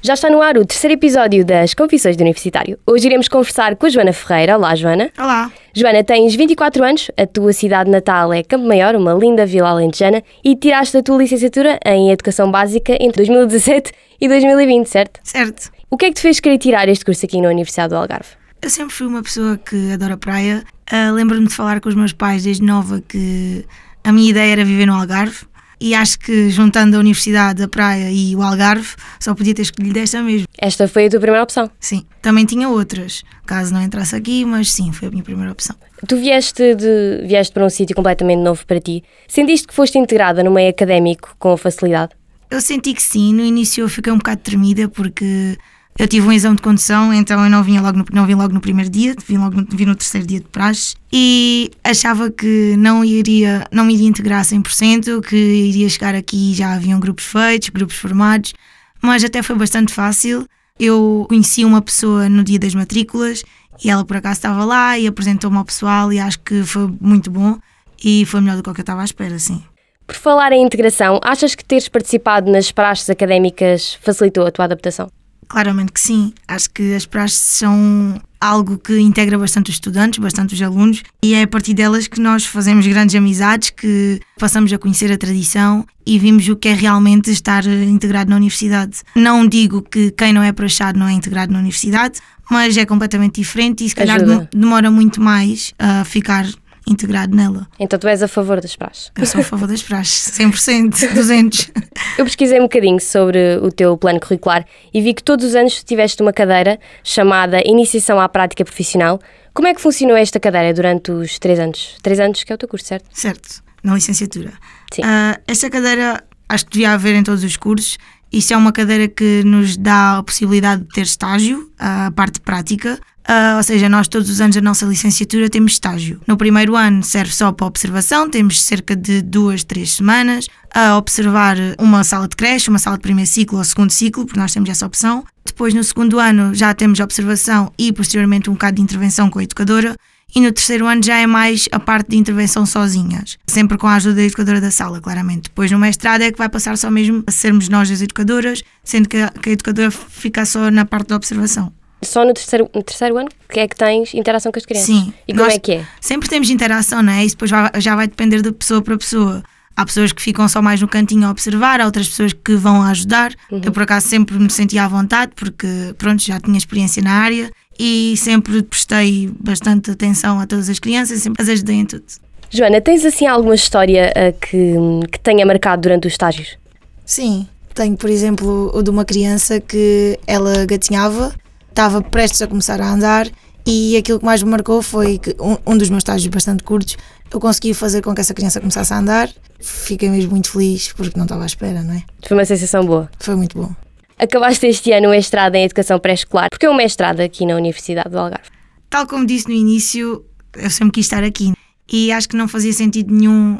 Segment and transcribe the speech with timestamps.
[0.00, 2.78] Já está no ar o terceiro episódio das Confissões do Universitário.
[2.86, 4.56] Hoje iremos conversar com a Joana Ferreira.
[4.56, 5.10] Olá, Joana.
[5.18, 5.50] Olá.
[5.74, 10.22] Joana, tens 24 anos, a tua cidade natal é Campo Maior, uma linda vila alentejana,
[10.44, 15.20] e tiraste a tua licenciatura em Educação Básica entre 2017 e 2020, certo?
[15.24, 15.72] Certo.
[15.90, 18.28] O que é que te fez querer tirar este curso aqui na Universidade do Algarve?
[18.62, 20.62] Eu sempre fui uma pessoa que adora praia.
[20.92, 23.66] Uh, Lembro-me de falar com os meus pais desde nova que
[24.04, 25.44] a minha ideia era viver no Algarve.
[25.80, 29.98] E acho que juntando a universidade, a praia e o Algarve, só podia ter escolhido
[29.98, 30.46] esta mesmo.
[30.58, 31.70] Esta foi a tua primeira opção.
[31.78, 32.04] Sim.
[32.20, 35.76] Também tinha outras, caso não entrasse aqui, mas sim, foi a minha primeira opção.
[36.06, 39.02] Tu vieste, de, vieste para um sítio completamente novo para ti.
[39.26, 42.12] Sentiste que foste integrada no meio académico com facilidade?
[42.50, 45.56] Eu senti que sim, no início eu fiquei um bocado tremida porque
[45.98, 48.54] eu tive um exame de condução, então eu não, vinha logo no, não vim logo
[48.54, 52.76] no primeiro dia, vim, logo no, vim no terceiro dia de praxe e achava que
[52.78, 57.00] não iria, não me iria integrar a 100%, que iria chegar aqui e já haviam
[57.00, 58.54] grupos feitos, grupos formados,
[59.02, 60.46] mas até foi bastante fácil.
[60.78, 63.42] Eu conheci uma pessoa no dia das matrículas
[63.84, 67.28] e ela por acaso estava lá e apresentou-me ao pessoal e acho que foi muito
[67.28, 67.58] bom
[68.04, 69.60] e foi melhor do que eu estava à espera, sim.
[70.06, 75.10] Por falar em integração, achas que teres participado nas praxes académicas facilitou a tua adaptação?
[75.48, 76.32] Claramente que sim.
[76.46, 81.34] Acho que as praxes são algo que integra bastante os estudantes, bastante os alunos, e
[81.34, 85.84] é a partir delas que nós fazemos grandes amizades, que passamos a conhecer a tradição
[86.06, 89.00] e vimos o que é realmente estar integrado na universidade.
[89.14, 93.40] Não digo que quem não é praxado não é integrado na universidade, mas é completamente
[93.40, 94.48] diferente e se calhar Ajuda.
[94.54, 96.46] demora muito mais a ficar
[96.88, 97.66] integrado nela.
[97.78, 99.12] Então tu és a favor das praxes.
[99.16, 101.70] Eu sou a favor das praxes, 100%, 200%.
[102.18, 105.82] Eu pesquisei um bocadinho sobre o teu plano curricular e vi que todos os anos
[105.84, 109.20] tiveste uma cadeira chamada Iniciação à Prática Profissional.
[109.54, 111.96] Como é que funcionou esta cadeira durante os três anos?
[112.02, 113.06] Três anos que é o teu curso, certo?
[113.12, 114.52] Certo, na licenciatura.
[114.92, 115.02] Sim.
[115.04, 117.98] Ah, esta cadeira acho que devia haver em todos os cursos.
[118.32, 122.98] Isto é uma cadeira que nos dá a possibilidade de ter estágio, a parte prática.
[123.30, 126.18] Ah, ou seja, nós todos os anos da nossa licenciatura temos estágio.
[126.26, 131.56] No primeiro ano serve só para observação, temos cerca de duas, três semanas a observar
[131.78, 134.70] uma sala de creche, uma sala de primeiro ciclo ou segundo ciclo, porque nós temos
[134.70, 135.24] essa opção.
[135.44, 139.42] Depois, no segundo ano, já temos observação e posteriormente um bocado de intervenção com a
[139.42, 139.94] educadora.
[140.34, 143.94] E no terceiro ano já é mais a parte de intervenção sozinhas, sempre com a
[143.94, 145.44] ajuda da educadora da sala, claramente.
[145.44, 149.08] Depois no mestrado é que vai passar só mesmo a sermos nós as educadoras, sendo
[149.08, 151.72] que a, que a educadora fica só na parte da observação.
[152.02, 154.86] Só no terceiro, no terceiro ano que é que tens interação com as crianças?
[154.86, 155.12] Sim.
[155.26, 155.86] E como é que é?
[156.00, 157.24] Sempre temos interação, não é?
[157.24, 159.42] Isso depois já vai depender de pessoa para pessoa.
[159.76, 162.82] Há pessoas que ficam só mais no cantinho a observar, há outras pessoas que vão
[162.82, 163.32] ajudar.
[163.50, 167.50] Eu, por acaso, sempre me sentia à vontade, porque, pronto, já tinha experiência na área
[167.78, 172.04] e sempre prestei bastante atenção a todas as crianças e sempre as ajudei em tudo.
[172.50, 174.74] Joana, tens assim alguma história ah, que,
[175.12, 176.58] que tenha marcado durante os estágios?
[177.04, 181.32] Sim, tenho, por exemplo, o de uma criança que ela gatinhava,
[181.78, 183.28] estava prestes a começar a andar
[183.64, 186.96] e aquilo que mais me marcou foi que um, um dos meus estágios bastante curtos,
[187.30, 189.30] eu consegui fazer com que essa criança começasse a andar.
[189.60, 192.02] Fiquei mesmo muito feliz porque não estava à espera, não é?
[192.26, 193.08] Foi uma sensação boa.
[193.20, 193.72] Foi muito bom.
[194.18, 196.48] Acabaste este ano o mestrado em Educação Pré-Escolar.
[196.50, 198.48] Porque é um mestrado aqui na Universidade do Algarve?
[198.90, 200.24] Tal como disse no início,
[200.56, 201.52] eu sempre quis estar aqui
[201.92, 203.58] e acho que não fazia sentido nenhum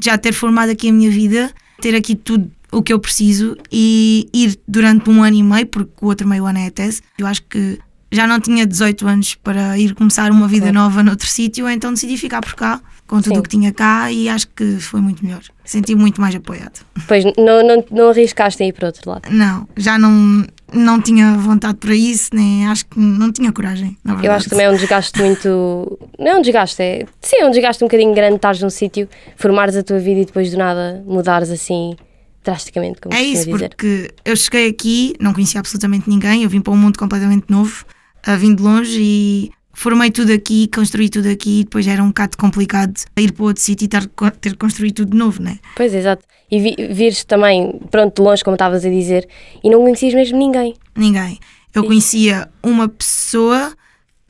[0.00, 1.50] já ter formado aqui a minha vida,
[1.80, 5.92] ter aqui tudo o que eu preciso e ir durante um ano e meio, porque
[6.00, 7.02] o outro meio ano é a tese.
[7.18, 7.78] Eu acho que
[8.12, 12.16] já não tinha 18 anos para ir começar uma vida nova noutro sítio, então decidi
[12.16, 15.42] ficar por cá, com tudo o que tinha cá e acho que foi muito melhor.
[15.64, 16.80] Senti muito mais apoiado.
[17.06, 19.30] Pois não, não, não arriscaste a ir para outro lado.
[19.30, 23.96] Não, já não, não tinha vontade para isso, nem acho que não tinha coragem.
[24.22, 25.98] Eu acho que também é um desgaste muito.
[26.18, 27.06] Não é um desgaste, é.
[27.20, 30.24] Sim, é um desgaste um bocadinho grande estares num sítio, formares a tua vida e
[30.24, 31.96] depois do nada mudares assim
[32.44, 33.68] drasticamente, como É isso, dizer.
[33.68, 37.84] porque eu cheguei aqui, não conhecia absolutamente ninguém, eu vim para um mundo completamente novo,
[38.26, 42.08] uh, vim de longe e formei tudo aqui, construí tudo aqui e depois era um
[42.08, 45.58] bocado complicado ir para outro sítio e ter que construir tudo de novo, né?
[45.76, 46.24] Pois, exato.
[46.50, 49.28] E vi, vires também, pronto, de longe, como estavas a dizer,
[49.62, 50.74] e não conhecias mesmo ninguém.
[50.96, 51.38] Ninguém.
[51.74, 53.72] Eu conhecia uma pessoa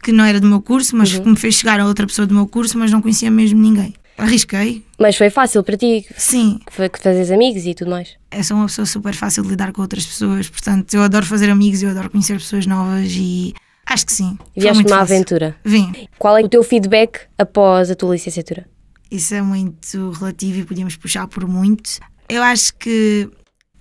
[0.03, 1.23] que não era do meu curso, mas Uhum.
[1.23, 3.95] que me fez chegar a outra pessoa do meu curso, mas não conhecia mesmo ninguém.
[4.21, 6.61] Arrisquei, Mas foi fácil para ti, sim.
[6.71, 8.17] foi que fazes amigos e tudo mais.
[8.31, 11.51] Eu sou uma pessoa super fácil de lidar com outras pessoas, portanto, eu adoro fazer
[11.51, 13.55] amigos, eu adoro conhecer pessoas novas e
[13.87, 14.39] acho que sim.
[14.57, 15.15] Vieste uma fácil.
[15.15, 15.57] aventura.
[15.65, 15.93] Vim.
[16.19, 18.67] Qual é o teu feedback após a tua licenciatura?
[19.11, 21.99] Isso é muito relativo e podíamos puxar por muito.
[22.29, 23.29] Eu acho que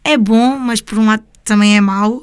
[0.03, 2.13] é bom, mas por um lado também é mau,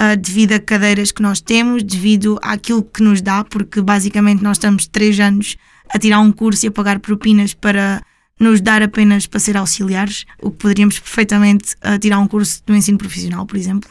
[0.00, 4.56] uh, devido a cadeiras que nós temos, devido àquilo que nos dá, porque basicamente nós
[4.56, 5.56] estamos três anos
[5.90, 8.02] a tirar um curso e a pagar propinas para
[8.38, 12.74] nos dar apenas para ser auxiliares, o que poderíamos perfeitamente uh, tirar um curso do
[12.74, 13.90] ensino profissional, por exemplo.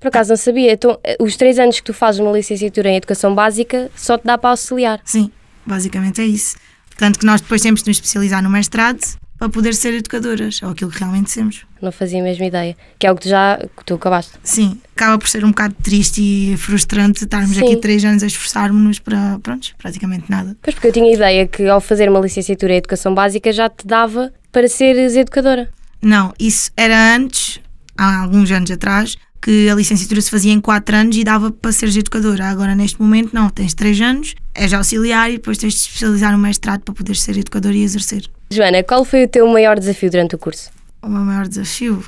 [0.00, 2.96] Por acaso não sabia, então eh, os três anos que tu fazes uma licenciatura em
[2.96, 5.00] Educação Básica só te dá para auxiliar?
[5.04, 5.30] Sim,
[5.64, 6.56] basicamente é isso.
[6.96, 8.98] Tanto que nós depois temos de nos especializar no mestrado
[9.44, 11.66] para poder ser educadoras, ou aquilo que realmente somos.
[11.82, 12.74] Não fazia a mesma ideia.
[12.98, 14.32] Que é o que tu já que tu acabaste.
[14.42, 17.64] Sim, acaba por ser um bocado triste e frustrante estarmos Sim.
[17.64, 20.56] aqui três anos a esforçarmos-nos para, pronto, praticamente nada.
[20.62, 23.68] Pois porque eu tinha a ideia que ao fazer uma licenciatura em Educação Básica já
[23.68, 25.68] te dava para seres educadora.
[26.00, 27.60] Não, isso era antes,
[27.98, 31.70] há alguns anos atrás, que a licenciatura se fazia em quatro anos e dava para
[31.70, 32.46] seres educadora.
[32.46, 36.38] Agora, neste momento, não, tens três anos, és auxiliar e depois tens de especializar no
[36.38, 38.24] mestrado para poder ser educadora e exercer.
[38.54, 40.70] Joana, qual foi o teu maior desafio durante o curso?
[41.02, 42.02] O meu maior desafio,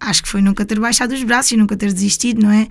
[0.00, 2.68] acho que foi nunca ter baixado os braços e nunca ter desistido, não é?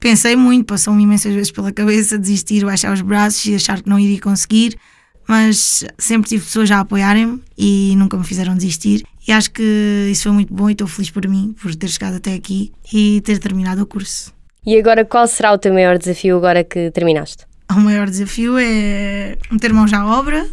[0.00, 3.98] Pensei muito, passou-me imensas vezes pela cabeça desistir, baixar os braços e achar que não
[3.98, 4.78] iria conseguir,
[5.26, 9.04] mas sempre tive pessoas a apoiarem-me e nunca me fizeram desistir.
[9.26, 12.16] E acho que isso foi muito bom e estou feliz por mim, por ter chegado
[12.16, 14.32] até aqui e ter terminado o curso.
[14.64, 17.44] E agora qual será o teu maior desafio agora que terminaste?
[17.70, 20.48] O maior desafio é meter mãos à obra,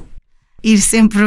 [0.63, 1.23] ir sempre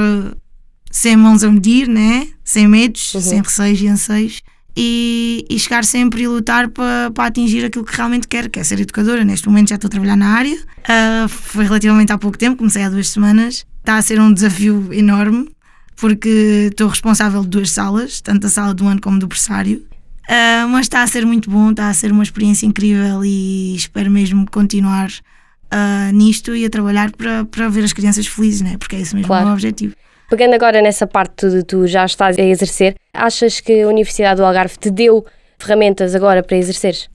[0.90, 2.28] sem mãos a medir, né?
[2.44, 3.20] sem medos, Uhum.
[3.20, 4.42] sem receios e anseios,
[4.76, 8.64] e, e chegar sempre e lutar para, para atingir aquilo que realmente quero, que é
[8.64, 9.24] ser educadora.
[9.24, 10.56] Neste momento já estou a trabalhar na área,
[10.88, 13.66] Ah, foi relativamente há pouco tempo, comecei há duas semanas.
[13.80, 15.50] Está a ser um desafio enorme,
[15.96, 19.84] porque estou responsável de duas salas, tanto a sala do ano como do berçário.
[20.28, 24.10] Ah, mas está a ser muito bom, está a ser uma experiência incrível e espero
[24.10, 25.10] mesmo continuar
[25.70, 28.76] ah, nisto e a trabalhar para, para ver as crianças felizes, né?
[28.78, 29.48] porque é esse mesmo Claro.
[29.48, 29.94] o objetivo.
[30.28, 34.44] Pegando agora nessa parte de tu já estás a exercer, achas que a Universidade do
[34.44, 35.24] Algarve te deu
[35.58, 37.08] ferramentas agora para exerceres?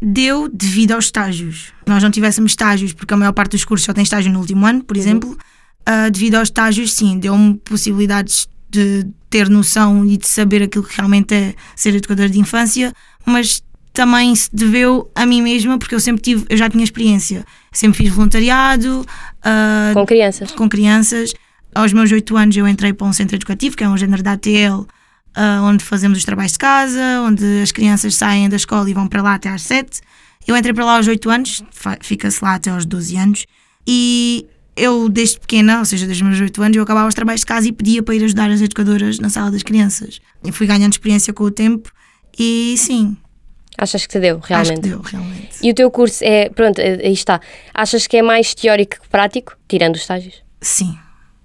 [0.00, 1.74] Deu devido aos estágios.
[1.86, 4.64] Nós não tivéssemos estágios, porque a maior parte dos cursos só tem estágio no último
[4.64, 5.36] ano, por exemplo,
[5.84, 10.96] ah, devido aos estágios, sim, deu-me possibilidades de ter noção e de saber aquilo que
[10.96, 12.92] realmente é ser educadora de infância,
[13.26, 17.44] mas também se deveu a mim mesma, porque eu sempre tive, eu já tinha experiência,
[17.70, 19.04] sempre fiz voluntariado,
[19.42, 20.52] ah, Com crianças?
[20.52, 21.34] com crianças.
[21.74, 24.32] Aos meus oito anos eu entrei para um centro educativo, que é um género da
[24.32, 24.86] ATL,
[25.34, 29.06] ah, onde fazemos os trabalhos de casa, onde as crianças saem da escola e vão
[29.06, 30.00] para lá até às sete.
[30.46, 33.46] Eu entrei para lá aos oito anos, fa- fica-se lá até aos 12 anos,
[33.86, 34.46] e
[34.76, 37.46] eu desde pequena, ou seja, desde os meus oito anos, eu acabava os trabalhos de
[37.46, 40.20] casa e pedia para ir ajudar as educadoras na sala das crianças.
[40.42, 41.90] Eu fui ganhando experiência com o tempo
[42.38, 43.16] e sim,
[43.78, 44.80] Achas que te deu, acho que realmente?
[44.80, 45.48] deu, realmente.
[45.62, 47.40] E o teu curso é, pronto, aí está.
[47.72, 50.42] Achas que é mais teórico que prático, tirando os estágios?
[50.60, 50.98] Sim,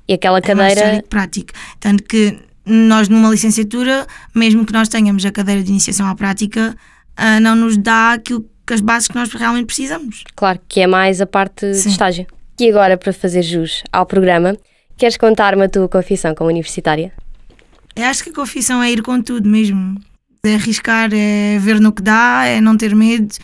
[0.08, 0.90] E aquela é mais cadeira.
[0.90, 1.54] teórico prático.
[1.80, 6.76] Tanto que nós, numa licenciatura, mesmo que nós tenhamos a cadeira de iniciação à prática,
[7.16, 10.24] ah, não nos dá aquilo que as bases que nós realmente precisamos.
[10.36, 11.90] Claro, que é mais a parte de Sim.
[11.90, 12.26] estágio.
[12.60, 14.58] E agora, para fazer jus ao programa,
[14.98, 17.12] queres contar-me a tua confissão como universitária?
[17.96, 20.00] Eu acho que a confissão é ir com tudo mesmo.
[20.44, 23.36] É arriscar, é ver no que dá, é não ter medo.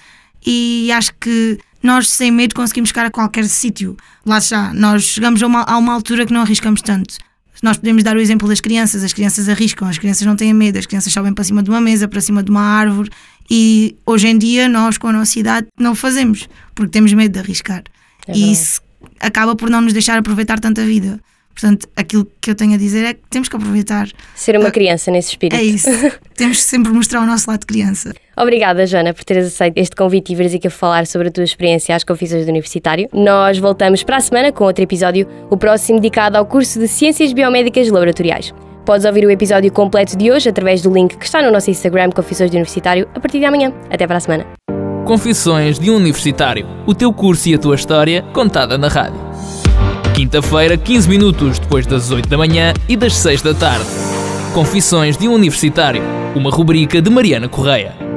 [0.45, 3.97] E acho que nós, sem medo, conseguimos chegar a qualquer sítio.
[4.25, 7.17] Lá está, nós chegamos a uma, a uma altura que não arriscamos tanto.
[7.61, 10.79] Nós podemos dar o exemplo das crianças, as crianças arriscam, as crianças não têm medo,
[10.79, 13.11] as crianças sobem para cima de uma mesa, para cima de uma árvore
[13.49, 17.39] e hoje em dia nós com a nossa idade não fazemos, porque temos medo de
[17.39, 17.83] arriscar.
[18.27, 18.81] É e isso
[19.19, 21.19] acaba por não nos deixar aproveitar tanta vida.
[21.53, 24.07] Portanto, aquilo que eu tenho a dizer é que temos que aproveitar.
[24.35, 25.59] Ser uma Ah, criança nesse espírito.
[25.59, 25.89] É isso.
[26.35, 28.13] temos que sempre mostrar o nosso lado de criança.
[28.37, 31.43] Obrigada, Joana, por teres aceito este convite e veres aqui a falar sobre a tua
[31.43, 33.07] experiência às confissões do universitário.
[33.13, 37.31] Nós voltamos para a semana com outro episódio, o próximo dedicado ao curso de Ciências
[37.33, 38.53] Biomédicas Laboratoriais.
[38.85, 42.09] Podes ouvir o episódio completo de hoje através do link que está no nosso Instagram,
[42.09, 43.71] Confissões do Universitário, a partir de amanhã.
[43.91, 44.47] Até para a semana.
[45.05, 46.65] Confissões de um Universitário.
[46.87, 49.30] O teu curso e a tua história contada na rádio.
[50.13, 53.85] Quinta-feira, 15 minutos depois das 8 da manhã e das 6 da tarde.
[54.53, 56.03] Confissões de um Universitário.
[56.35, 58.10] Uma rubrica de Mariana Correia.